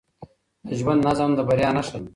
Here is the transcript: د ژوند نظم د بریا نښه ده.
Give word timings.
د 0.67 0.69
ژوند 0.79 1.01
نظم 1.07 1.29
د 1.35 1.39
بریا 1.47 1.69
نښه 1.77 1.97
ده. 2.03 2.09